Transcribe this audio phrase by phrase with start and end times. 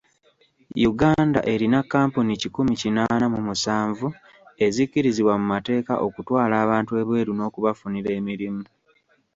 [0.91, 4.07] Uganda erina kkampuni kikumi kinaana mu musanvu
[4.65, 8.63] ezikkirizibwa mu mateeka okutwala abantu ebweru n'okubafunira emirimu.